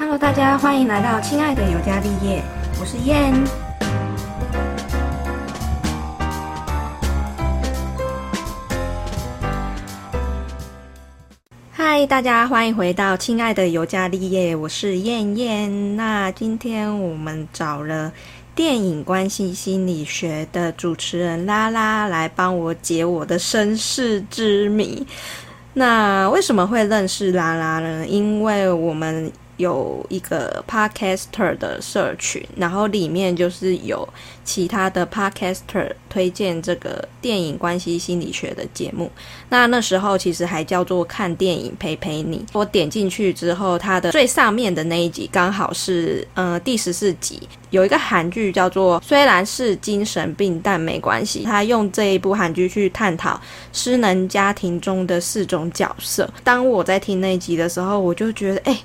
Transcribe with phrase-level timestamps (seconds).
[0.00, 2.42] Hello，大家欢迎来到亲爱的尤加利叶，
[2.80, 3.34] 我是燕。
[11.70, 15.96] 嗨，大家欢迎回到亲爱的尤加利叶，我是燕燕。
[15.96, 18.10] 那今天我们找了
[18.54, 25.06] 电影关系心理学的主持人拉拉来帮我解我的身世之谜。
[25.74, 28.06] 那为什么会认识拉拉呢？
[28.06, 29.30] 因为我们
[29.60, 34.08] 有一个 podcaster 的社群，然后里面就是有
[34.42, 39.10] 其他的 podcaster 推荐这个电影关系心理学的节目。
[39.50, 42.44] 那那时候其实还叫做看电影陪陪你。
[42.54, 53.38] 我点进去之后，它的最上面的那一集刚好是呃第十四集，有一个韩剧叫做《虽然是精神病但没关系》，他用这一部韩剧去探讨
[53.74, 56.28] 失能家庭中的四种角色。
[56.42, 58.80] 当我在听那一集的时候，我就觉得哎。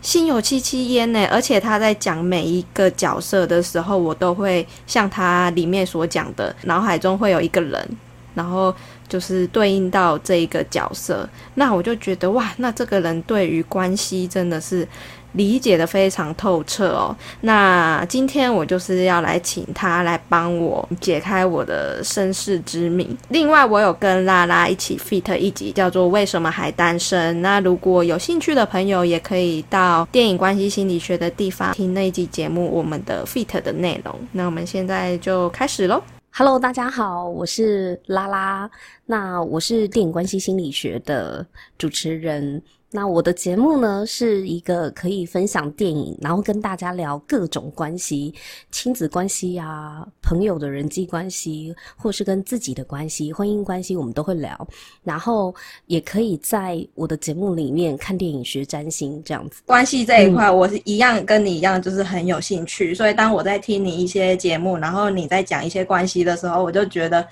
[0.00, 7.88] 心有戚戚焉呢，而且他在讲每一个角色的时候，我都会像他里面所讲的，脑海中会有一个人，
[8.34, 8.74] 然后
[9.08, 14.86] 就是对应到这一个角色，那我就觉得哇，那这个人对于关系真的是。
[15.32, 17.16] 理解的非常透彻哦。
[17.40, 23.16] 那今天我就是要来请他来帮我解开我的身世之谜。
[23.28, 27.36] 另外，我有跟拉拉一起 fit 一集，叫做《为什么还单身》。
[27.40, 34.14] 那如果有兴趣的朋友，也可以到电影关系心理学的地方听那一集节目，我们的 fit 的内容。
[34.32, 36.02] 那我们现在就开始喽。
[36.32, 38.70] Hello，大家好，我是拉拉。
[39.04, 41.44] 那我是电影关系心理学的
[41.76, 42.62] 主持人。
[42.92, 48.34] 那我的节目呢，是一个可以分享电影，然后跟大家聊各种关系，
[48.72, 54.68] 亲子关系啊，朋友的人际关系，或是跟自己的关系、婚姻关系，我们都会聊。
[55.04, 55.54] 然后
[55.86, 59.62] 也可以在我的节目里面看电影、学占星这样子。
[59.66, 62.92] 关系这一块，我是一样跟你一样，就是很有兴趣。
[62.92, 67.24] 所以当我在听你一些节目，然后你在讲一些关系的时候，我就觉得。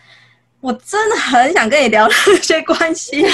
[0.60, 3.30] 我真的很想跟你聊这些关系， 因为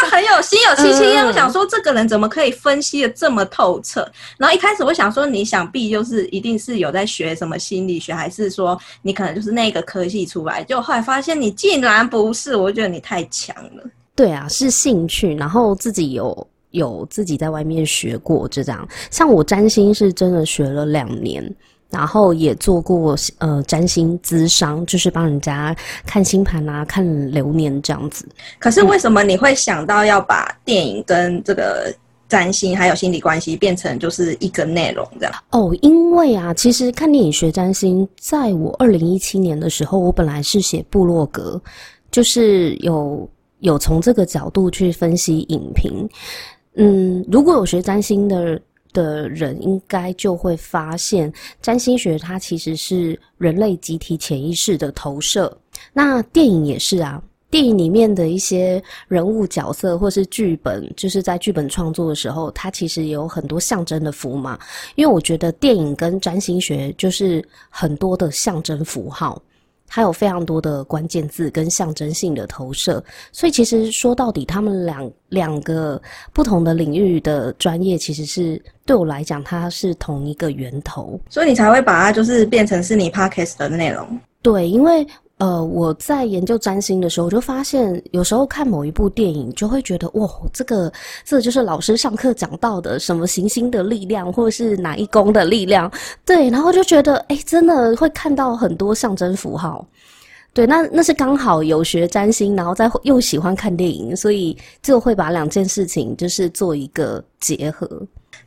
[0.00, 1.24] 就很有心有戚戚焉。
[1.24, 4.00] 我想说，这个人怎么可以分析的这么透彻？
[4.36, 10.64] 然后一开始我想说，你想必就是一定是有在学什么心理学，还是说你可能就是那个科系出来？
[10.64, 13.84] 就后来发现你竟然不是，我觉得你太强了。
[14.16, 18.86] 对啊，是兴趣，然后自己有有自己在外面学过，就这样。
[19.08, 21.48] 像我占星是真的学了两年。
[21.90, 25.74] 然后也做过呃占星咨商，就是帮人家
[26.06, 28.24] 看星盘啊、看流年这样子。
[28.60, 31.92] 可是为什么你会想到要把电影跟这个
[32.28, 35.34] 占星还有心理关系变成就是一个内容这样？
[35.50, 41.60] 哦，因为啊，其实看电影学占星，在我二零一七年的时候，我本来是写部落格，
[42.12, 43.28] 就是有
[43.58, 46.08] 有从这个角度去分析影评。
[46.76, 48.60] 嗯，如果有学占星的。
[48.92, 55.56] 的人应该就会发现，占星学它其实是人类集体潜意识的投射。
[55.92, 64.58] 那电影也是啊，电影里面的一些人物角色或是剧本，就是在剧本创作的时候，它其实有很多象征的符嘛。
[64.94, 69.40] 因为我觉得电影跟占星学就是很多的象征符号。
[69.90, 76.00] 它有非常多的关键字跟象征性的投射，所以其实说到底，他们两两个
[76.32, 84.06] 不同的领域的专业，其实是对我来讲，它是同一个源头，所以你才会把它就是变成是你 podcast 的内容。
[84.40, 85.06] 对，因为。
[85.40, 90.92] 呃，我在研究占星的时候，我就发现有时候看某一部电影，就会觉得哇，这个
[91.24, 95.90] 这就是老师上课讲到的什么行星的力量，或者是哪一宫的力量，
[96.26, 99.86] 对，然后就觉得哎，真的会看到很多象征符号，
[100.52, 107.88] 对，那那是刚好有学占星，然后再又喜欢看电影，所以就会把两件事情就是做一个结合。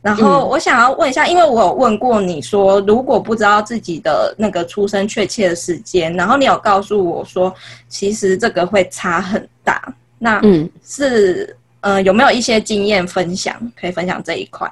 [0.04, 7.50] 然后我想要问一下，因为我有问过你说，如果不知道自己的那个出生确切的时间，然后你有告诉我说，
[7.88, 9.82] 其实这个会差很大。
[10.18, 14.70] 那嗯，是呃，有没有一些经验分享可以分享这一块？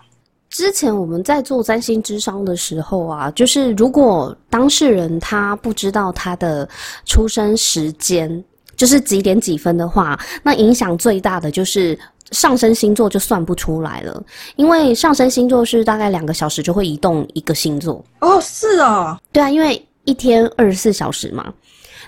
[0.51, 6.69] 之前我们在做占星智商的时候啊，就是如果当事人他不知道他的
[7.07, 8.45] 出生时间，
[8.77, 11.99] 就是几点几分的话，那影响最大的就是。
[12.33, 14.23] 上升星座就算不出来了，
[14.57, 18.05] 因为上升星座是大概两个小时就会移动一个星座。
[18.21, 21.53] 哦，是哦，对啊，因为一天二十四小时嘛，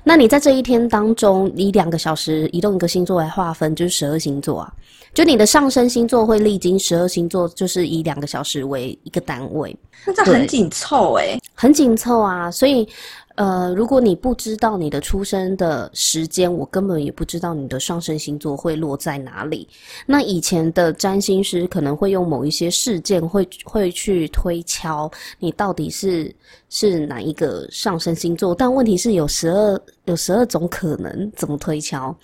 [0.03, 4.73] 那你在这一天当中以两个小时移动一个星座来划分，就是十二星座啊。
[5.13, 9.77] 就你的上升星座会历经十二星座，就是以两个小时为一个单位。
[10.05, 12.89] 那这很紧凑诶，很紧凑啊，所以。
[13.37, 19.69] 呃，如果你不知道你的出生的时间，我根本也不知道你的上升星座会落在哪里。
[20.07, 25.11] 那以前的占星师可能会用某一些事件，会会去推敲
[25.41, 26.33] 你到底是
[26.71, 28.55] 是哪一个上升星座。
[28.55, 32.15] 但问题是有十二有十二种可能，怎么推敲？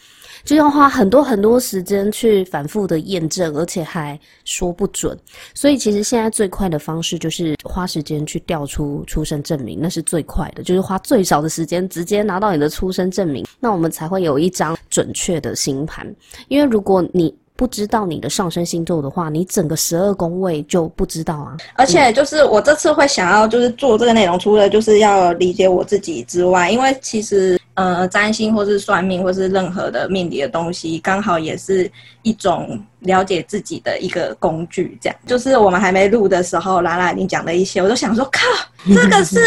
[0.45, 5.17] 就要花很多很多时间去反复的验证，而且还说不准。
[5.55, 16.07] 所以其实现在最快的方式就是花时间去调出出生证明，那是最快的，就是花最少的时间直接拿到你的出生证明，那我们才会有一张准确的星盘。
[16.49, 21.59] 因为如果你不知道你的上升星座的话，你整个十二宫位就不知道啊。
[21.77, 27.61] 而且就是我这次会想要就是做这个内容，除了就是要理解我自己之外，因为其实。
[27.81, 31.91] 呃，占星或是算命，或是任何的命理的东西，刚好也是
[32.21, 34.99] 一种了解自己的一个工具。
[35.01, 38.41] 这样，就是我们还没录的时候，拉拉已经讲了一些，我都想说，靠，
[38.95, 39.41] 这个是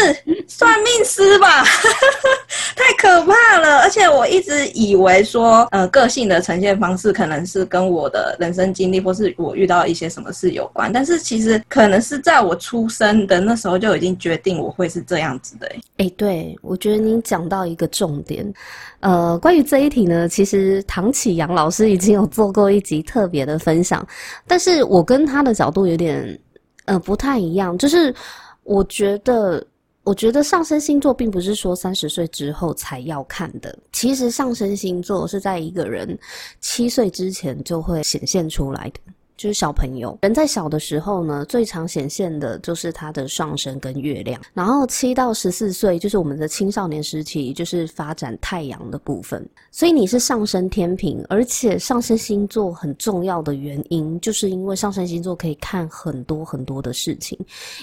[0.48, 1.64] 算命师吧？
[2.74, 3.78] 太可怕了！
[3.82, 10.92] 而且我一直以为说，呃，个性的呈现方式可能是跟我的人生经历，或是我遇到一些什么事有关。
[10.92, 15.70] 但是其实可能是在我出生的那时候就已经决定我会是这样子的。
[15.98, 18.52] 哎，对，我觉得您讲到一个重点，
[18.98, 24.04] 呃，关于这一题呢，其实唐启阳老师已经有做过一集特别的分享，
[24.46, 26.36] 但是我跟他的角度有点，
[26.86, 28.12] 呃，不太一样，就是
[28.64, 29.64] 我觉得。
[30.06, 36.18] 我觉得上升星座并不是说三十岁之后才要看的，其实上升星座是在一个人
[36.60, 39.00] 七岁之前就会显现出来的。
[39.36, 44.40] 就是小朋友，人在小的时候呢，最常显现的就是他的上升跟月亮。
[44.52, 49.44] 然后七到十四岁，就是我们的青少年时期，就是发展太阳的部分。
[49.72, 57.36] 所以你是上升天平，而且上升星座很重要的原因，就是因为上升星座可以看很多很多的事情。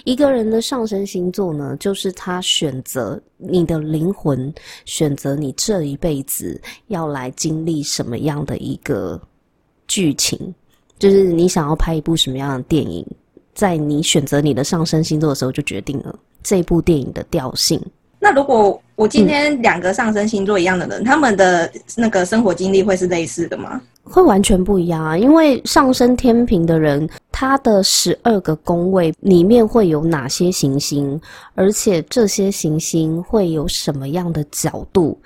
[0.06, 4.54] 一个人的上升星座呢，就是他选择你的灵魂，
[4.86, 9.22] 选择你这一辈子要来经历什么样的一个
[9.86, 10.56] 剧情。
[11.02, 13.04] 就是你想要拍一部什么样的电影，
[13.56, 17.82] 在你选择你的上升星座的时候，就决定了这部电影的调性。
[18.20, 21.68] 那如果我今天两个上升星座一样的人，他们的
[21.98, 23.82] 那个生活经历会是类似的吗？
[24.04, 25.18] 会完全不一样啊！
[25.18, 31.20] 因为上升天平的人，他的十二个宫位里面会有哪些行星，
[31.56, 35.20] 而且这些行星会有什么样的角度。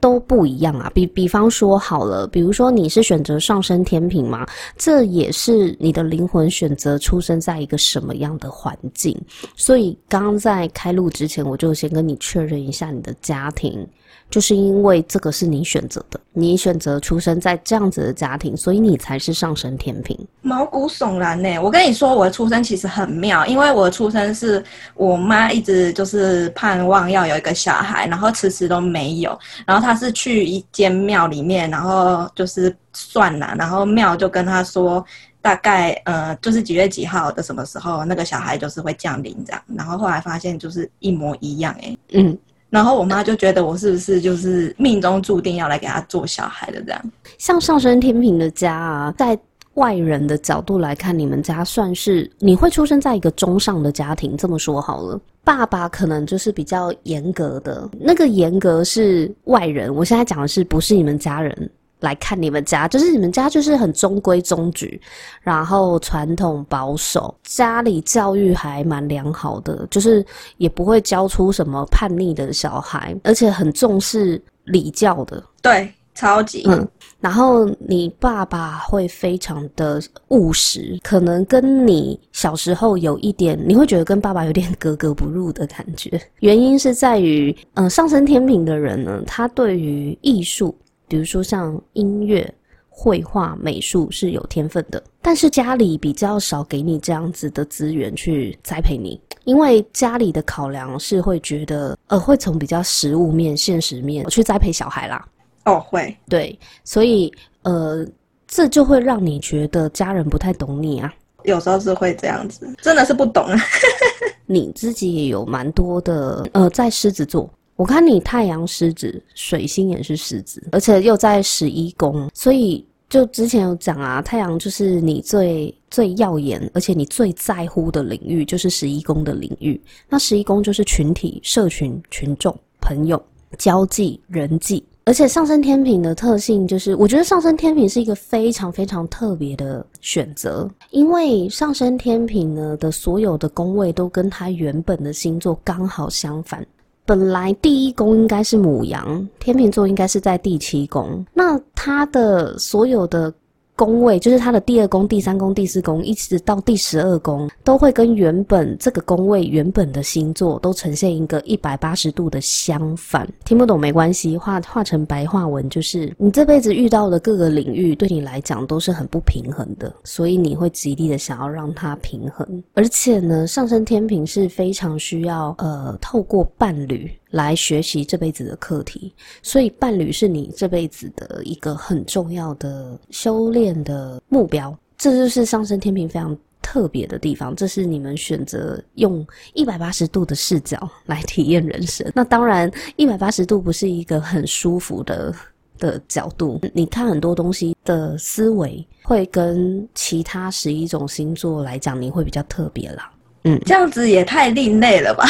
[0.00, 9.16] 都不一样啊，比比方说好了，比如说你是选择上升天平嘛，这也是你的灵魂选择出生在一个什么样的环境。
[9.56, 13.86] 所以刚刚在开录之前，我就先跟你确认一下你的家庭。
[14.30, 20.16] 就是因为这个是你选择的，你选择出生在这样子的家庭，所以你才是上升天平。
[20.40, 21.58] 毛骨悚然呢！
[21.58, 29.36] 我跟你说，我的出生其实很妙，因为我的出生是我妈一直就是盼望要有一个小孩，然后迟迟都没有。
[29.66, 35.04] 然后她是去一间庙里面，然后就是算了，然后庙就跟她说，
[35.42, 39.60] 大概呃就是几月几号的什么时候那个小孩就是会降临这样。
[39.76, 42.38] 然后后来发现就是一模一样哎，嗯。
[42.70, 47.12] 然后我妈就觉得我是不是就是命中注定要来给她做小孩的这样？
[47.36, 49.38] 像上升天平的家啊，在
[49.74, 54.36] 外人的角度来看，你们家算是你会出生在一个中上的家庭。
[54.36, 59.94] 这么说好了，爸爸可能就是比较严格的，那个严格是外人。
[59.94, 61.70] 我现在讲的是不是你们家人？
[62.00, 65.00] 来看你们家，就是你们家就是很中规中矩，
[65.42, 70.24] 然后传统保守，家里教育还蛮良好的，就是
[70.56, 75.42] 也不会教出什么叛逆的小孩，而且很重视礼教的。
[75.62, 76.64] 对，超级。
[76.66, 76.88] 嗯，
[77.20, 86.20] 然后你爸爸会非常的务实，可能跟你小时候有一点，你会觉得跟爸爸有点格格不入的感觉。
[86.40, 90.74] 原因是在于，嗯，上升天平的人呢，他对于艺术。
[91.10, 92.48] 比如说像音乐、
[92.88, 105.26] 绘画、美术是有天分的，但是家里比较少给你这样子的资源去栽培你，因为家里的考量是会觉得，呃，会从比较实物面、现实面去栽培小孩啦。
[105.64, 108.06] 哦，会，对，所以呃，
[108.46, 111.12] 这就会让你觉得家人不太懂你啊。
[111.42, 113.58] 有时候是会这样子，真的是不懂啊。
[114.46, 117.50] 你自己也有蛮多的，呃，在狮子座。
[117.80, 129.80] 我看你太阳狮子，水星也是狮子，而且又在十一宫，所以就之前有讲啊，太阳就是你最最耀眼，而且你最在乎的领域就是十一宫的领域。
[130.10, 133.18] 那十一宫就是群体、社群、群众、朋友、
[133.56, 146.62] 交际、人际，而且上升天平的特性就是，我觉得上升天平是一个非常非常特别的选择，因为上升天平呢的所有的宫位都跟它原本的星座刚好相反。
[147.10, 153.34] 本来第一宫应该是母羊，天秤座应该是在第七宫，那他的所有的。
[153.80, 163.26] 宫位就是他的第二宫、第三宫、第四宫，一直到第十二宫，都会跟原本这个宫位原本的星座都呈现一个一百八十度的相反。
[163.42, 172.62] 听不懂没关系，画画成白话文就是，你这辈子遇到的各个领域对你来讲都是很不平衡的，所以你会极力的想要让它平衡。
[172.74, 177.10] 而且呢，上升天平是非常需要呃透过伴侣。
[177.30, 184.76] 来学习这辈子的课题，所以伴侣是你这辈子的一个很重要的修炼的目标。
[184.98, 192.06] 这就是上升天平非常特别的地方，这是你们选择用一百八十度的视角来体验人生。
[192.14, 195.34] 那当然，一百八十度不是一个很舒服的
[195.78, 196.60] 的角度。
[196.74, 203.10] 你看很多东西的思维，会跟其他十一种星座来讲，你会比较特别啦。
[203.44, 205.24] 嗯，这样子也太另类了吧。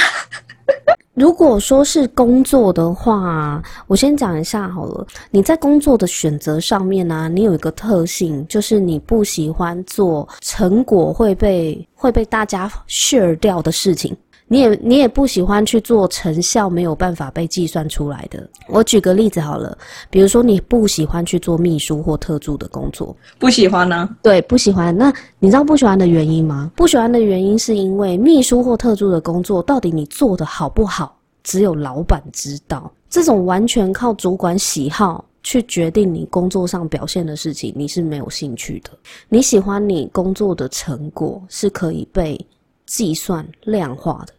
[1.15, 5.07] 如果说是工作的话，我先讲一下好了。
[5.31, 14.17] 你在工作的选择上面呢，你有一个特性，就是你不喜欢做成果会被会被大家 share 掉的事情。
[14.53, 18.51] 你也你也不喜欢去做成效没有办法被计算出来的。
[18.67, 19.79] 我举个例子好了，
[20.11, 24.09] 比如说你不喜欢去做秘书或特助的工作，不喜欢呢？
[24.21, 24.97] 对，不喜欢。
[24.97, 26.73] 那你知道不喜欢的原因吗？
[26.75, 32.93] 不喜欢的原因是因为秘书或特助的工作到底你做的好不好，只有老板知道。
[33.09, 38.91] 这种完全靠主管喜好去决定你工作上表现的事情，你是没有兴趣的。
[39.29, 42.45] 你喜欢你工作的成果是可以被
[42.85, 44.33] 计算量化的。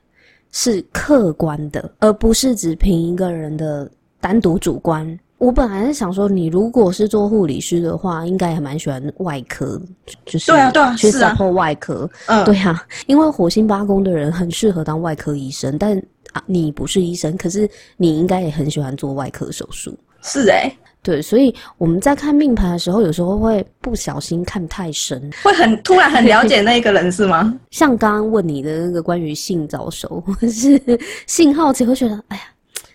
[0.52, 3.90] 是客观的，而不是只凭一个人的
[4.20, 5.20] 单独主观。
[5.38, 9.82] 我本来是想说，你如果是做护理师的话，应该还蛮喜欢外科，
[10.24, 15.98] 就是对啊对啊，去 support 外科，嗯，对啊，因为火星八宫的人很适合当外科医生，但
[16.34, 17.68] 啊，你不是医生，可是
[17.98, 20.72] 你应该也很喜欢做外科手术，是哎。
[21.04, 27.54] 对，所以我们在看命盘的时候，有时候会不小心看太深， 会很突然很了解那一个人是吗？
[27.72, 30.80] 像刚刚问你的那个关于性早熟或是
[31.26, 32.44] 性好奇，会觉得哎呀，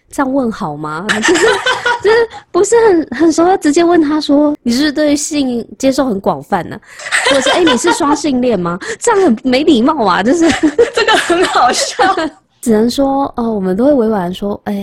[0.08, 1.04] 这样问好吗？
[1.20, 1.46] 就是
[2.04, 6.78] 就是不是很很熟，要直接问他说你是对性接受很广泛呢，
[7.28, 8.78] 或者是哎你是双性恋吗？
[9.00, 10.48] 这样很没礼貌啊，就是
[10.94, 12.14] 这个很好笑。
[12.60, 14.74] 只能说，哦，我们都会委婉说，哎，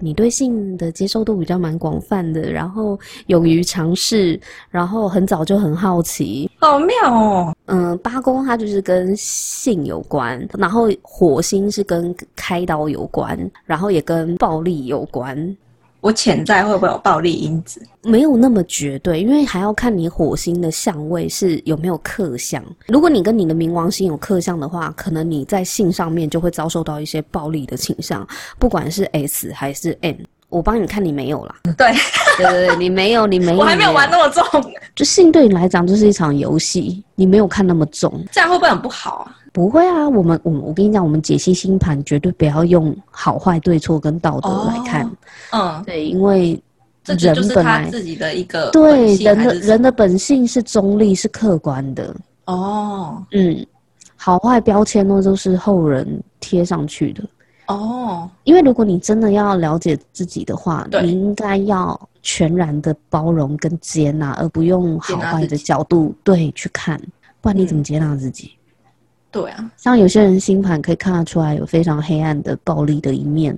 [0.00, 4.38] 你对性的接受度比较蛮广泛的，然后勇于尝试，
[4.70, 7.56] 然后很早就很好奇，好妙哦。
[7.66, 15.56] 嗯，八宫它就是跟性有关，然后火星是跟开刀有关，然后也跟暴力有关。
[16.02, 17.80] 我潜在会不会有暴力因子？
[18.02, 22.62] 没有那么绝对，因为还要看你火星的相位是有没有克相。
[22.88, 28.26] 如果你跟你的冥王星有克相的话，可能你在性上面就会遭受到一些暴力的倾向，
[28.58, 30.18] 不管是 S 还是 N。
[30.52, 31.54] 我帮你看，你没有啦。
[31.76, 31.92] 对，
[32.36, 34.44] 对对对，你没有，你没有，我还没有玩那么重。
[34.94, 39.36] 就性对你来讲就是一场游戏，你没有看那么重，这样会不会很不好啊？
[39.52, 45.10] 不会啊，我们我我跟你讲，我们解析星盘绝对不要用好坏对错跟道德来看。
[45.52, 46.62] 嗯，对，因为
[47.02, 52.14] 这人本来自己的一个对人的人的本性是中立是客观的。
[52.44, 53.66] 哦，嗯，
[54.16, 57.22] 好坏标签呢都是后人贴上去的。
[57.66, 67.00] 哦，因为如果你真的要了解自己的话，你应该要全然的包容跟接纳，而不用好坏的角度对去看，
[67.40, 68.52] 不然你怎么接纳自己？
[69.30, 73.56] 对啊，像有些人星盘可以看得出来有非常黑暗的暴力的一面，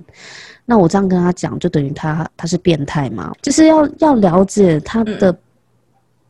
[0.65, 3.33] 那我这样跟他讲，就等于他他是变态嘛？
[3.41, 5.37] 就是要要了解他的，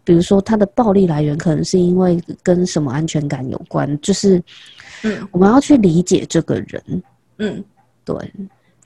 [0.04, 4.42] 比如说他的暴力来源可能是因为跟什么安全感有关，就是
[5.04, 7.04] 嗯，我们要去理解这个人，
[7.38, 7.64] 嗯，
[8.04, 8.16] 对，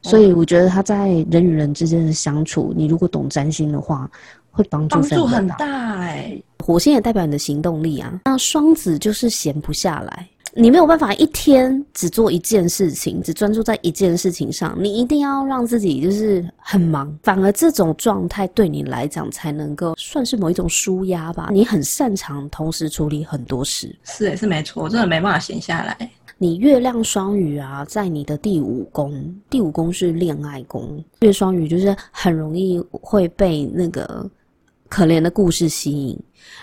[0.01, 4.09] 所以我觉得他在人与人之间的相处，你如果懂占星的话，
[4.51, 6.41] 会帮助帮助很大哎。
[6.63, 10.27] 火星也代表你的行动力啊，那双子就是闲不下来。
[10.55, 14.75] 你没有办法一天只做一件事情，只专注在一件事情上。
[14.79, 21.49] 你一定要让自己就是很忙，反而这种状态对你来讲才能够算是某一种舒压吧。
[21.51, 26.11] 你很擅长同时处理很多事，是也是没错，我真的没办法闲下来。
[26.41, 34.25] 你月亮双鱼啊，在你的第五宫，第五宫是恋爱宫，月双鱼就是很容易会被那个
[34.87, 36.17] 可怜的故事吸引，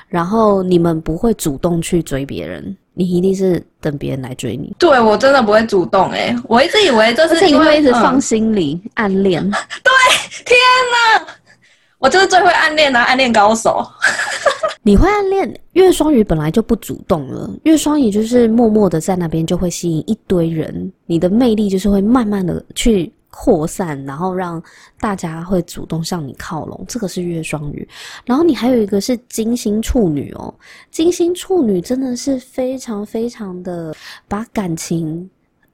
[0.08, 2.74] 然后你们不会主动去追别人。
[2.98, 9.42] 你一定是等别人来追你，对我真的不会主动哎，我一直以为这是因为一直放心里暗恋。
[9.84, 9.92] 对，
[10.46, 10.56] 天
[10.90, 11.26] 哪，
[11.98, 13.84] 我就是最会暗恋的暗恋高手。
[14.82, 15.60] 你会暗恋？
[15.72, 23.12] 月双鱼本来就不主动了，月双鱼就是默默的在那边就会吸引一堆人，你的魅力就是会慢慢的去。
[23.38, 24.62] 扩散，然后让
[24.98, 27.86] 大家会主动向你靠拢，这个是月双鱼。
[28.24, 30.54] 然后你还有一个是金星处女哦，
[30.90, 33.94] 金星处女真的是非常非常的
[34.26, 35.28] 把感情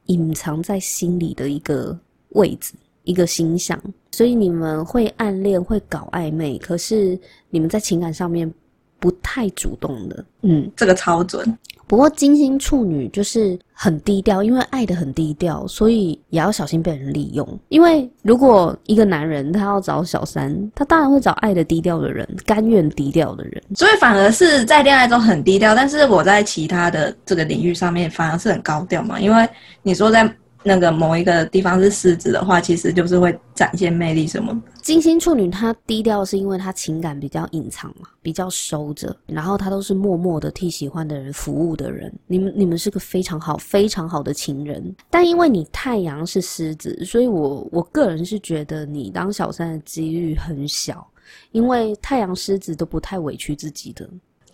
[0.07, 1.97] 隐藏在心里的一个
[2.31, 2.73] 位置，
[3.05, 3.81] 一个形象，
[4.13, 7.19] 所以你们会暗恋，会搞暧昧，可是
[7.51, 8.53] 你们在情感上面
[8.99, 11.59] 不太主动的，嗯，这个超准。
[11.89, 17.47] 不过金星处女就是很低调，因为爱的很低调，所以也要小心被人利用。
[17.69, 23.63] 因为如果一个男人他要找小三，他当然会找爱的低调的人，甘愿低调的人。
[23.75, 29.21] 所以反而是在恋爱中很低调，但是我在其他的这个领域上面反而是很高调嘛。
[29.21, 29.47] 因为
[29.83, 30.33] 你说在。
[30.65, 34.63] 那个某一个地方是狮子的话，其实就是会展现魅力什么。
[34.81, 42.13] 金星处女她低调，是因为她情感比较隐藏嘛，比较收着，然后她都是默默的替喜欢的人服务的人。
[42.27, 51.07] 你们你们是个非常好非常好的情人，但因为你太阳是狮子，所以我我个人是觉得你当小三的几率很小，
[51.51, 54.09] 因为太阳狮子都不太委屈自己的。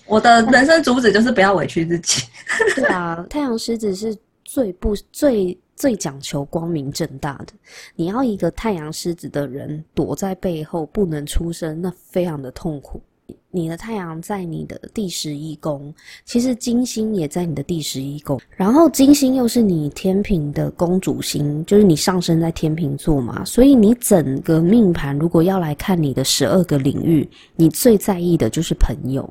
[0.07, 2.23] 我的人生主旨就是不要委屈自己。
[2.75, 5.59] 对啊，太阳狮子是最不最。
[5.79, 7.53] 最讲求光明正大的，
[7.95, 13.01] 你要一个太阳狮子的人躲在背后不能出声，那非常的痛苦。
[13.51, 15.95] 你的太阳在你的第十一宫，
[16.25, 29.29] 其实金星也在你的第十一宫，然后金星又是你天平的公主星，就是你上升在天平座嘛，所以你整个命盘如果要来看你的十二个领域，你最在意的就是朋友，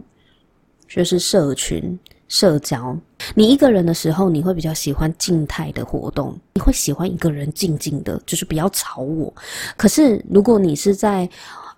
[0.87, 1.99] 就是社群。
[2.27, 2.97] 社交，
[3.35, 9.33] 你一个人的时候，你会比较喜欢静态的活动，你会喜欢一个人静静的，就是不要吵我。
[9.77, 11.29] 可是如果你是在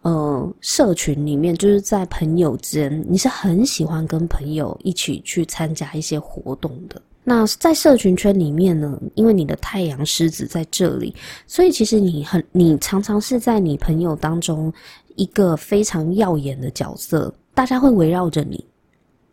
[0.02, 7.02] 呃社群里面，就是在朋友间，你是很喜欢跟朋友一起去参加一些活动的。
[7.24, 11.14] 那在社群圈里面呢，因为你的太阳狮子在这里，
[11.46, 14.74] 所以其实你很，你常常是在你朋友当中
[15.16, 18.66] 一个非常耀眼的角色，大家会围绕着你。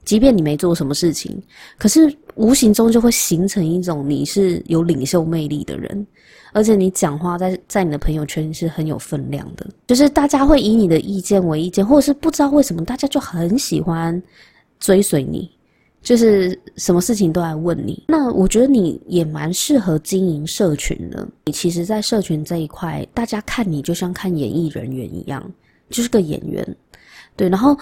[0.07, 1.39] 即便你没做什么事情，
[1.77, 6.07] 可是无形中就会形成一种你是有领袖魅力的人，
[6.53, 14.23] 而且你讲话在在你的朋友圈是很有分量的，就是大家会以你的意见为意见，或者是不知道为什么大家就很喜欢
[14.79, 15.51] 追随你，
[16.03, 18.05] 就是什么事情都来问你。
[18.07, 21.27] 那我觉得你也蛮适合经营社群的。
[21.47, 25.45] 你其实，在社群这一块，大家看你就像看演艺人员一样，
[25.91, 26.77] 就是个演员，
[27.35, 27.77] 对，然后。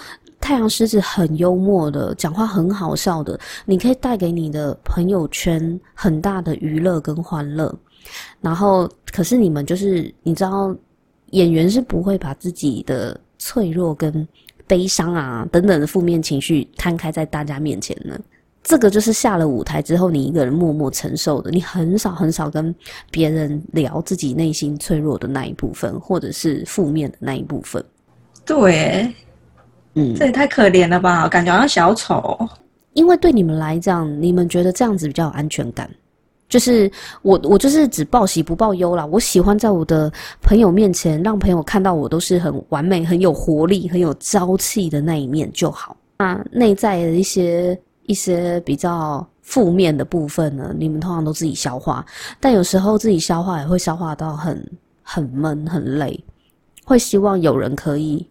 [0.45, 7.75] 太阳狮子很幽默的，讲话很好笑的，你可以带给你的朋友圈很大的娱乐跟欢乐。
[8.41, 10.71] 然后，可是你们就是你知道，
[11.31, 14.27] 演员是不会把自己的脆弱跟
[14.67, 18.21] 悲伤啊等等的负面情绪摊开在大家面前的。
[18.61, 21.49] 这个就是下了舞台之后，你一个人默默承受的。
[21.49, 22.73] 你很少很少跟
[23.09, 27.83] 别人聊自己内心脆弱的那一部分，或者是负面的那一部分。
[28.45, 29.11] 对。
[29.95, 31.27] 嗯，这也太可怜了吧！
[31.27, 32.37] 感觉好像小丑。
[32.93, 35.89] 因为对你们来讲，你们觉得这样子比较有安全感。
[36.47, 36.89] 就是
[37.23, 39.05] 我，我就是只报喜不报忧啦。
[39.05, 45.97] 我喜欢在我的朋友面前，让朋友看到我都是很完美、很有活力、很有朝气的那一面就好。
[46.19, 52.05] 那内在的一些一些比较负面的部分呢，你们通常都自己消化。
[52.39, 56.23] 但有时候自己消化也会消化到很很闷、很累，
[56.85, 58.25] 会希望有人可以。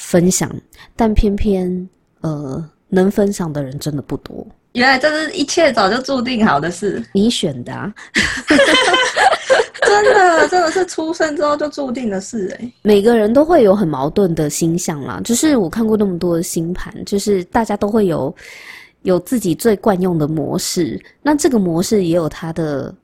[0.00, 0.50] 分享，
[0.96, 1.88] 但偏偏
[2.22, 4.44] 呃，能分享的人真的不多。
[4.72, 7.92] 原来这是一切早就注定好的事，你选的，啊，
[9.86, 12.72] 真的真的是出生之后就注定的事哎。
[12.82, 18.34] 每个人都会有很矛盾的星象啦，就是我看过那么多的星盘，就是大家都会有
[19.02, 22.94] 有自己最惯用的模式，那这个模式也有它的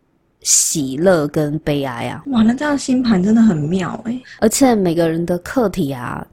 [0.41, 2.23] 喜乐跟悲哀啊。
[2.29, 6.27] 哇，那这样星盘真的很妙哎，而且每个人的课题啊。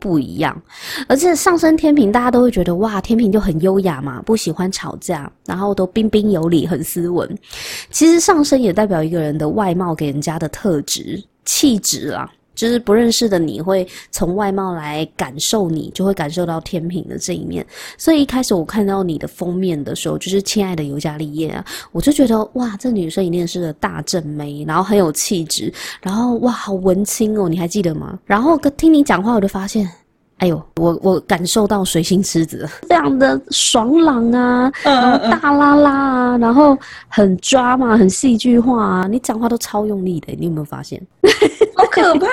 [0.00, 0.60] 不一样，
[1.06, 7.38] 而且上升天平，大家都会觉得哇，天平就很优雅嘛，不喜欢吵架，然后都彬彬有礼，很斯文。
[7.90, 12.28] 其实上升也代表一个人的外貌给人家的特质、气质啦。
[12.60, 17.66] 就是不认识的你会从外貌来感受你，就会感受到天平的这一面。
[17.96, 28.18] 所以一开始我看到你的封面的时候，就是亲爱的尤加利叶啊，我就觉得哇，这女生一定是个大正妹，然后很有气质，然后哇，好文青哦，你还记得吗？
[28.26, 29.88] 然后跟听你讲话，我就发现。
[30.40, 36.76] 哎呦，我我感受到水星狮子非常的爽朗啊，然后大拉拉啊，然后
[37.08, 41.00] 很抓嘛，很戏剧化啊，你讲话都超用力的，你有没有发现？
[41.76, 42.26] 好可怕！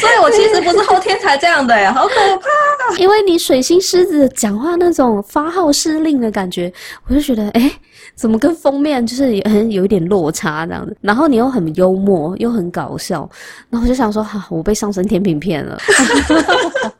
[0.00, 2.96] 所以我其实不是后天才这样的呀，好可怕！
[2.98, 6.70] 因为你水星狮子讲话那种发号施令的感觉，
[7.08, 7.70] 我就觉得，哎，
[8.14, 10.94] 怎么跟封面就是很有一点落差这样子？
[11.00, 13.28] 然后你又很幽默，又很搞笑，
[13.70, 15.78] 然后我就想说，哈，我被上升天平骗了。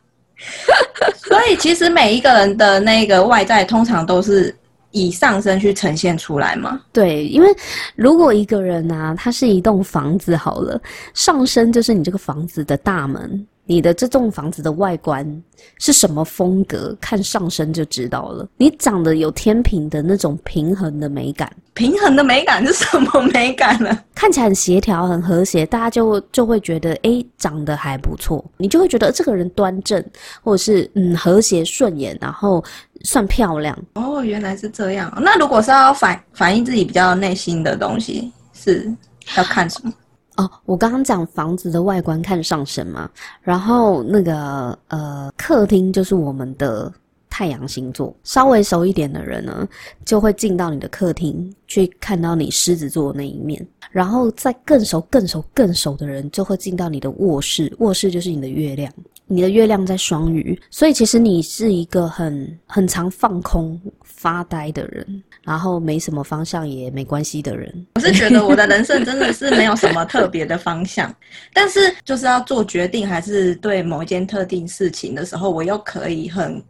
[1.37, 4.53] 所以其实每一个人的那个外在，通常都是
[4.89, 6.81] 以上身去呈现出来嘛。
[6.91, 7.47] 对，因为
[7.95, 10.81] 如果一个人啊，他是一栋房子好了，
[11.13, 13.45] 上身就是你这个房子的大门。
[13.67, 15.43] 你的这栋房子的外观
[15.77, 16.97] 是什么风格？
[17.01, 18.47] 看上身就知道了。
[18.57, 23.99] 你长得有天平的那种平衡的美感，平衡的美感是什么美感呢？
[24.15, 28.43] 看起来很协调、很和谐，大家就就会觉得，哎，长得还不错。
[28.55, 30.03] 你就会觉得这个人端正，
[30.41, 32.63] 或者是嗯和谐顺眼，然后
[33.03, 33.77] 算漂亮。
[33.95, 35.11] 哦，原来是这样。
[35.21, 38.89] 那如果是要反反映自己比较内心的东西，是
[39.35, 39.93] 要看什么？
[40.37, 43.09] 哦，我刚刚讲房子的外观看上升嘛，
[43.41, 46.91] 然后那个呃客厅就是我们的
[47.29, 49.67] 太阳星座，稍微熟一点的人呢，
[50.05, 58.91] 就会进到你的客厅去看到你狮子座的那一面，然后再更熟、更熟、更熟的人就会进到你的卧室，卧室就是你的月亮。
[59.27, 67.87] 你的月亮在双鱼，所以其实你是一个很很常放空发呆的人，然后没什么方向也没关系的人。
[67.95, 71.13] 我是觉得我的人生真的是没有什么特别的方向，
[71.53, 76.63] 但是就是要做决定，还是对某一件特定事情的时候，我又可以很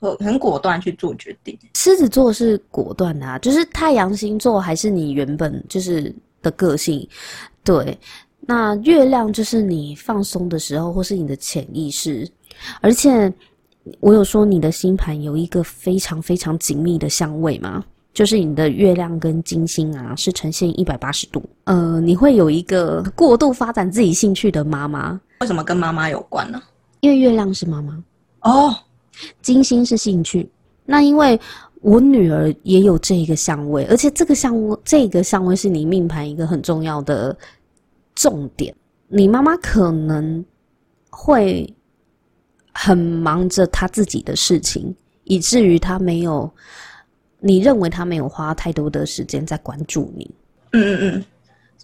[0.00, 1.58] 很很果断去做决定。
[1.76, 7.06] 狮子座是果断的，就是太阳星座还是你原本就是的个性，
[7.62, 7.98] 对。
[8.44, 12.28] 那月亮就是你放松的时候，或是你的潜意识。
[12.80, 13.32] 而且
[14.00, 17.84] 我有说你的星盘有一个非常非常紧密的相位吗？
[18.12, 21.42] 就是你的月亮跟金星啊是呈现一百八十度。
[21.64, 25.18] 呃，你会有一个过度发展自己兴趣的妈妈。
[25.40, 26.60] 为什么跟妈妈有关呢？
[27.00, 27.96] 因为月亮是妈妈
[28.42, 28.74] 哦，
[29.40, 30.48] 金星是兴趣。
[30.84, 31.40] 那因为
[31.80, 37.36] 我女儿也有这一个相位，而且这个相位这个相位是你命盘一个很重要的。
[38.14, 38.74] 重点，
[39.08, 40.44] 你妈妈可能
[41.10, 41.72] 会
[42.72, 44.94] 很忙着她自己的事情，
[45.24, 46.50] 以至于她没有，
[47.40, 50.30] 你认为她没有花太多的时间在关注你。
[50.72, 51.24] 嗯嗯嗯，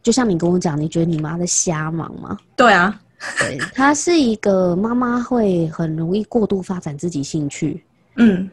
[0.03, 2.39] 就像你跟我讲，你觉得你妈在瞎忙吗？
[2.57, 3.01] 对啊，
[3.39, 7.85] 对，她是一个妈妈会很容易过度发展自己兴趣，
[8.17, 8.49] 嗯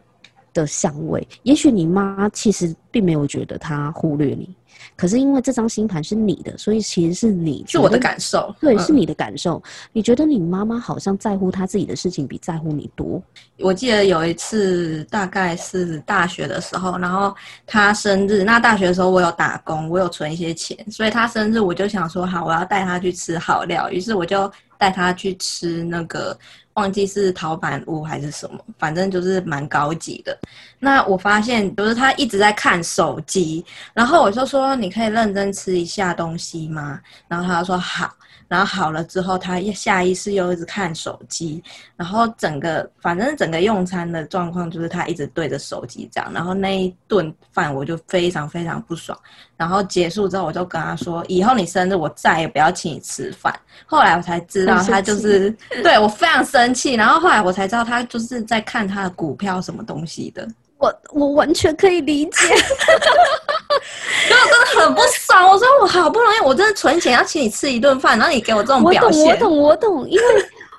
[0.55, 1.27] 的相位。
[1.43, 4.49] 也许你妈其实并没有觉得她忽略你。
[4.97, 9.61] 可是因为这张星盘是你的，所以其实是你是我的感受，对，是你的感受。
[9.91, 13.21] 你觉得你妈妈好像在乎她自己的事情比在乎你多。
[13.59, 17.33] 我记得有一次，大概是大学的时候，然后
[17.65, 18.43] 她生日。
[18.43, 23.89] 那大学的时候我有打工，我有存一些钱，所以她生日我就想说，好，我要带她去吃好料。
[23.89, 26.37] 于是我就带她去吃那个。
[26.75, 30.37] 忘记是陶板屋还是什么，反正就是蛮高级的。
[30.85, 38.13] 那我发现，就是他一直在看手机，然后我就说：“你可以认真吃一下东西吗？”然后他说：“好。”
[38.47, 41.63] 然后好了之后，他下意识又一直看手机，
[41.95, 46.31] 然后整个反正整个用餐的状况就是他一直对着手机这样。
[46.31, 49.17] 然后那一顿饭我就非常非常不爽。
[49.57, 53.51] 然后结束之后，我就跟他说：“以后你生日我再也不要请你吃饭。”
[53.87, 55.49] 后来我才知道他就是
[55.81, 56.93] 对我非常生气。
[56.93, 60.47] 然后后来我才知道他就是在看他的股票什么东西的。
[60.77, 65.49] 我我完全可以理解， 因为真的很不爽。
[65.49, 70.09] 我说我好不容易，我真的存钱要请你吃一顿饭，然后你给我这种表现，我懂，我懂，我懂。
[70.09, 70.23] 因为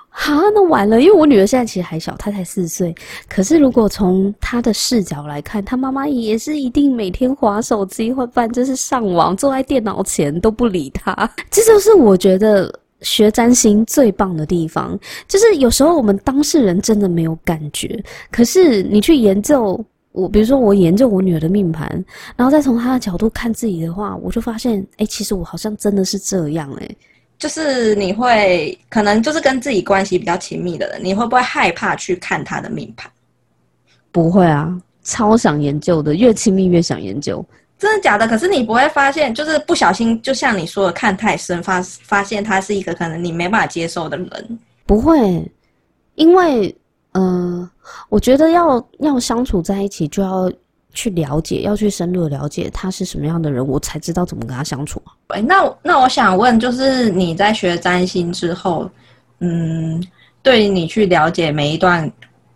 [0.09, 2.93] 好，那完了，因为我女儿现在其实还小，她才四岁。
[3.29, 11.29] 可是如果从她的视角来看，她妈妈也是一定每天划手机或办就是上网，坐在电脑前都不理她。
[11.51, 19.83] 这就是我觉得学占星最棒的地方，就是有时候我们当事人真的没有感觉，可是你去研究。
[20.13, 21.87] 我比如说，我研究我女儿的命盘，
[22.35, 26.89] 然后再从她的角度看自己的话，我就发现，哎，其实我好像真的是这样，哎，
[27.37, 33.11] 就是你会可能就是跟自己关系比较亲密的人，你会不会害怕去看她的命盘？
[34.11, 37.45] 不会啊，超想研究的，越亲密越想研究。
[37.77, 38.27] 真的假的？
[38.27, 44.59] 可是你不会发现，就是不小心，就像你说的，看太深，发发现他是一个可能你没办法接受的人。
[44.85, 45.51] 不会，
[46.15, 46.75] 因为。
[47.13, 47.67] 呃，
[48.09, 50.51] 我觉得要要相处在一起，就要
[50.93, 55.01] 去了解，要去深入了解他是什么样的人，我才知道怎么跟他相处。
[55.29, 58.87] 哎，那那我想问，就是你在学占星之后，
[59.39, 60.05] 嗯，
[60.43, 62.11] 对你去了解每一段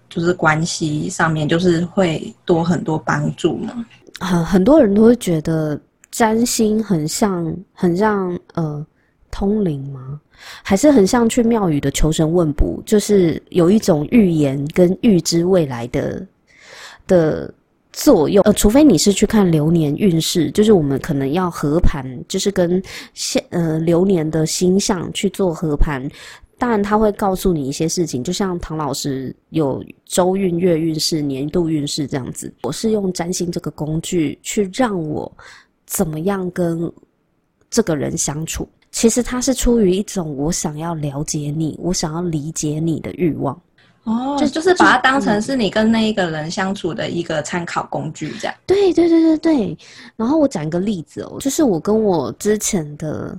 [0.09, 3.83] 就是关系上面，就是会多很多帮助吗？
[4.21, 5.79] 很很多人都会觉得
[6.11, 8.85] 占星很像很像呃
[9.29, 10.19] 通灵吗？
[10.63, 16.25] 还是很像去庙宇的求神问卜，就是有一种预言跟预知未来的
[17.05, 17.53] 的
[17.93, 18.43] 作用。
[18.43, 22.81] 呃，除非你是去看流年运势，就是我们可能要合盘，就是跟
[23.13, 26.09] 现呃流年的星象去做合盘。
[26.61, 32.53] 当然，他会告诉你一些事情，就像唐老师有周运、月运势、年度运势这样子。
[32.61, 35.35] 我是用占星这个工具去让我
[35.87, 36.79] 怎么样跟
[37.71, 38.69] 这个人相处。
[38.91, 43.59] 其实他是出于一种我想要了解你，我想要理解你的欲望。
[44.03, 48.55] 哦，就就是把它当成是你跟那一个人相处的一个参考工具，这样。
[48.67, 49.77] 对对对对对。
[50.15, 53.35] 然后我讲一个例子哦，就是我跟我之前的，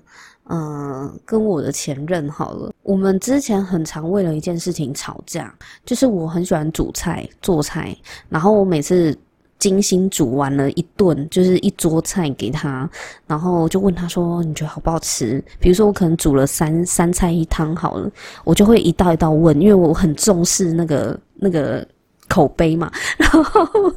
[0.49, 7.97] 嗯，跟我的前任好了，我们之前很常为了一件事情吵架，就是我很喜欢煮菜做菜，
[8.29, 9.17] 然后我每次。
[9.59, 12.91] 精心煮完了一顿，就是一桌菜给他，
[13.29, 18.11] 然后就问他说：“你觉得好不好吃？”比如说我可能煮了三三菜一汤好了，
[18.43, 21.87] 我就会一道一道问，因为我很重视那个那个
[22.29, 22.91] 口碑嘛。
[23.17, 23.95] 然后，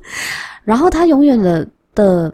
[0.64, 2.32] 然后他永远的的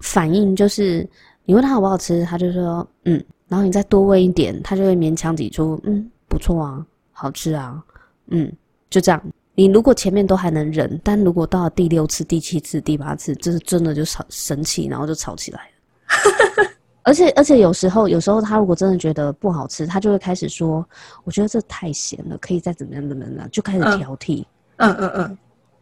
[0.00, 1.06] 反应就是，
[1.44, 7.84] 你问他好不好吃，他就说：“嗯。”然后你再多问一点，他就会勉强挤出：“嗯，不错啊，好吃啊，
[8.28, 8.50] 嗯。”
[8.88, 9.22] 就这样。
[9.54, 16.70] 你如果前面都还能忍，但如果到了第六次、第七次、第八次，就是真的就吵生气，然后就吵起来了。
[17.02, 20.86] 而且而且有时候，有时候他如果真的觉得不好吃，他就会开始说
[21.24, 24.44] ：“我觉得这太咸了，可以再怎么样怎么样。”就开始挑剔。
[24.76, 25.38] 嗯嗯嗯，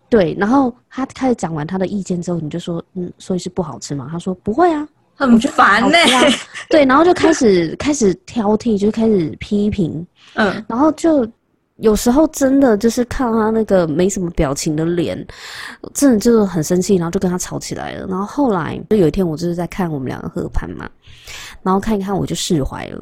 [0.09, 0.35] 对。
[0.39, 4.87] 然后他开始讲完他的意见之后，你就说：“嗯，所以是不好吃吗？”他说：“不会啊，
[5.19, 5.99] 很烦呢。”
[6.71, 10.07] 对，然后就开始开始挑剔，就开始批评。
[10.35, 11.29] 嗯，然后就。
[11.81, 15.17] 有时候真的就是看他那个没什么表情的脸，
[15.95, 18.05] 真的就是很生气，然后就跟他吵起来了。
[18.09, 20.91] 然后后来就有一天，我就是在看我们两个合盘嘛，
[21.63, 23.01] 然后看一看我就释怀了，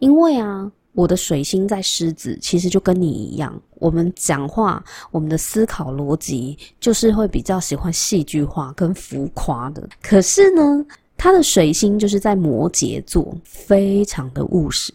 [0.00, 9.88] 因为啊，我的水星在狮子，其实就跟你一样，我们讲话，我们的思考逻辑就是会比较喜欢戏剧化跟浮夸的。
[10.02, 10.84] 可是呢，
[11.18, 14.92] 他的水星就是在摩羯座，非常的务实。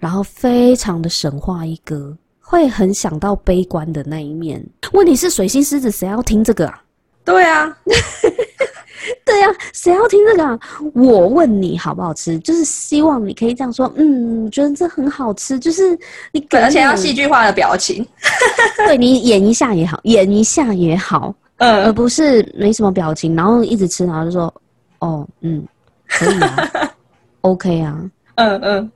[0.00, 4.62] 然后非常的神话一哥，会很想到悲观的那一面。
[4.92, 6.82] 问题是水星狮子，谁要听这个啊？
[7.24, 7.78] 对啊，
[9.24, 10.58] 对啊，谁要听这个啊？
[10.94, 15.96] 我问你好不好吃，就是希望你可以这样说，嗯，觉得这很好吃，就是
[16.32, 18.04] 你而且要戏剧化的表情，
[18.84, 24.52] 对你演一下也好，演一下也好，呃，而不是没什么表情，然后一直吃，然后就说，
[25.00, 25.66] 哦，嗯，
[26.08, 26.68] 可以啊，
[27.42, 27.98] OK 啊，
[28.36, 28.90] 嗯嗯。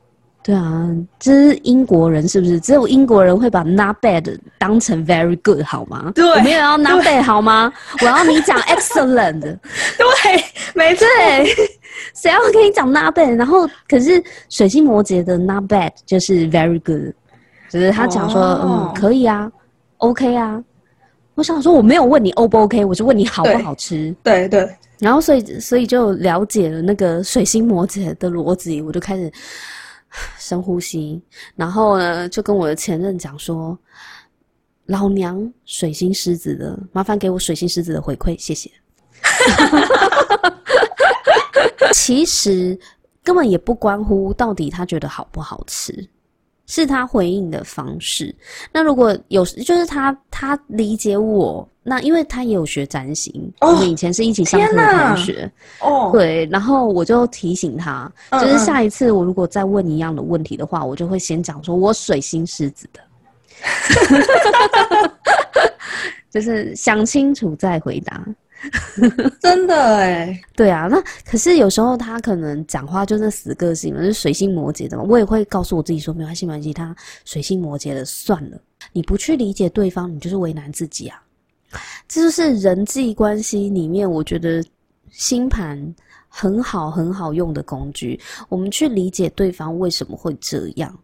[0.44, 2.58] 对啊，这是英国人是不是？
[2.58, 6.10] 只有英国人会把 not bad 当成 very good 好吗？
[6.16, 7.72] 对，我没有要 not bad 好吗？
[8.00, 9.38] 我要你讲 excellent。
[9.40, 9.58] 对，
[10.74, 11.06] 没错。
[12.16, 13.36] 谁要跟你讲 not bad？
[13.36, 17.14] 然后可是水星摩羯的 not bad 就是 very good，
[17.70, 19.48] 就是他讲说嗯可以啊
[19.98, 20.60] ，OK 啊。
[21.34, 24.12] 我想说我没有问你 O 不 OK，我是问你好不好吃。
[24.24, 24.68] 对对。
[25.02, 29.30] 然后所以所以就了解了那个水星摩羯的逻辑，我就开始。
[30.38, 31.22] 深呼吸，
[31.56, 33.78] 然后呢，就跟我的前任讲说
[34.84, 38.70] ：“老娘水星狮子的，麻烦给我水星狮子的回馈，谢谢。
[41.96, 42.78] ”其实
[43.24, 46.06] 根本也不关乎到底他觉得好不好吃。
[46.66, 48.34] 是他回应的方式。
[48.72, 55.50] 那如果有，就是他他理解我，那因为他也有学占星，我们以前是一起上课的同学。
[55.80, 63.00] 哦，对，然后我就提醒他，就是下一次我如果再问一样的问题的话，我就会先讲说我水星狮子的
[66.30, 68.24] 就是想清楚再回答。
[69.40, 76.94] 真的哎，对啊，那可是有时候他可能讲话就是死个性嘛，是水星摩羯的嘛，我也会告诉我自己说没关系，没关系，他
[77.24, 78.58] 水星摩羯的算了，
[78.92, 81.20] 你不去理解对方，你就是为难自己啊。
[82.06, 84.62] 这就是人际关系里面，我觉得
[85.10, 85.94] 星盘
[86.28, 90.96] 很好很好用的工具，我们去理解对方为什么会这样。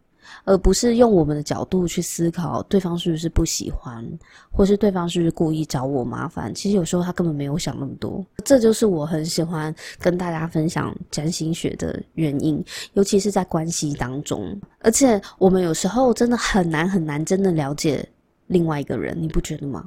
[0.45, 4.05] 而不是用我们的角度去思考对方是不是不喜欢，
[4.51, 6.55] 或是对方是不是故意找我麻烦。
[6.55, 8.25] 其实有时候他根本没有想那么多。
[8.45, 12.65] 这就是我很喜欢跟大家分享占星学的原因，
[12.95, 14.59] 尤其是在关系当中。
[14.81, 18.07] 而且我们有时候真的很难很难真的了解
[18.47, 19.85] 另外一个人，你不觉得吗？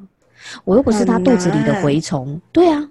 [0.64, 2.40] 我又不是他肚子里的蛔虫。
[2.52, 2.90] 对啊，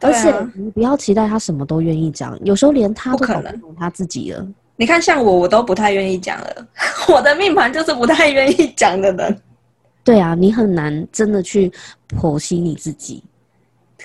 [0.00, 4.46] 而且你不要期待他什么都愿意讲，有时候连他都搞不懂他自己了。
[4.80, 6.66] 你看，像我，我都不太愿意讲了。
[7.06, 9.42] 我的命盘就是不太愿意讲的人。
[10.02, 11.70] 对啊，你很难真的去
[12.18, 13.22] 剖析你自己，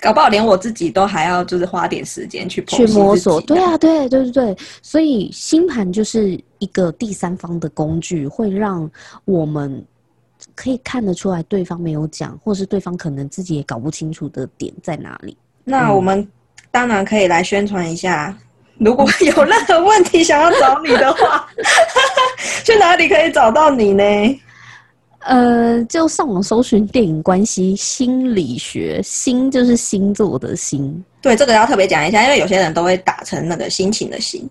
[0.01, 3.39] 搞不好连我自己都还要就是花点时间去去摸索。
[3.39, 8.91] 对啊，对对对对，所以星盘就是一个第三方的工具，会让
[9.23, 9.81] 我们
[10.55, 15.37] 可以看得出来对方没有讲，或是对方可能自己也搞不清楚的点在哪里。
[15.63, 16.27] 那我们
[16.69, 18.37] 当然可以来宣传一下，
[18.77, 21.47] 如果有任何问题想要找你的话，
[22.65, 24.03] 去哪里可以找到你呢？
[25.19, 31.03] 呃，就上网搜寻电影关系心理学，星就是星座的星。
[31.21, 34.47] 对，这个要特别讲一下，因为有些人都会打成那个心情的心。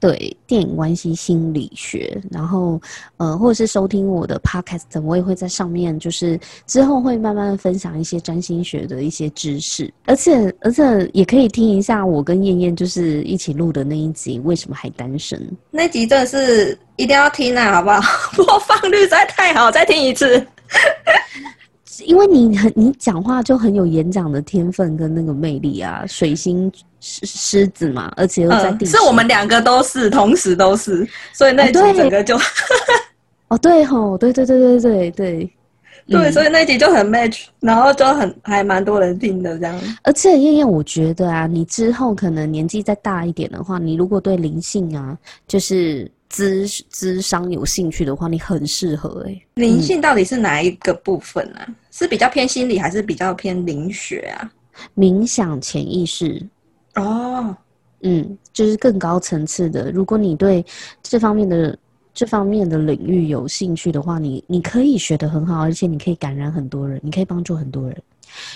[0.00, 2.80] 对，电影关系心理学，然后
[3.16, 10.82] 呃，或者是收听我的 podcast，我也会在上面，就是之后会慢慢分享一些占星学的一些知识，而且而且
[11.12, 15.40] 也可以听一下我跟燕燕就是一起录的那一集，为什么还单身？
[15.70, 18.00] 那集真的是一定要听啊，好不好？
[18.36, 20.46] 播放率实在太好，再听一次。
[22.06, 32.36] 因为你很你讲话就很有演讲的天分跟那个魅力啊，水星狮狮子嘛，而且又在地，是我们两个都是同时都是，所以那一集整个就，
[33.48, 35.50] 哦对吼，对对对对对对
[36.06, 39.80] 对，所以那一集就很 match，然后就很还蛮多人听的这样。
[40.02, 46.10] 而且燕燕，我觉得啊，你之后可能年纪再大一点的话，你如果对灵性啊，就是。
[46.30, 49.34] 资资商有兴趣的话，你很适合哎。
[49.54, 51.60] 灵性到底是哪一个部分呢？
[51.90, 54.52] 是比较偏心理，还是比较偏灵学啊？
[54.94, 56.46] 冥想潜意识
[56.98, 57.56] 哦，
[58.02, 59.90] 嗯，就是更高层次的。
[59.90, 60.64] 如果你对
[61.02, 61.78] 这方面的
[62.12, 67.96] 这方面的领域有兴趣的话，你你可以学得很好，而且你可以感染很多人，你可以帮助很多人，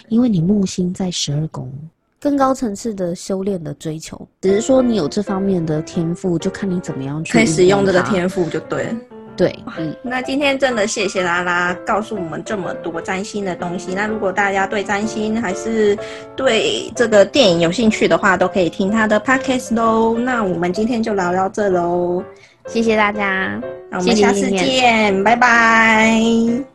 [0.09, 1.73] 因为你木星在十二宫。
[2.21, 7.33] 更高层次的修炼的追求，只是说你有这方面的天赋，就看你怎么样去。
[7.33, 8.95] 可以使用这个天赋就对。
[9.37, 9.95] 对，嗯。
[10.03, 13.95] 那今天真的谢谢拉拉告诉我们这么多占星的东西。
[13.95, 15.97] 那如果大家对占星还是
[16.37, 20.17] 对这个电影有兴趣的话，都可以听他的 podcast 喽。
[20.19, 22.23] 那我们今天就聊到这喽，
[22.67, 26.21] 谢谢大家，那我们下次见，拜拜，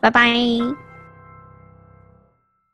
[0.00, 0.87] 拜拜。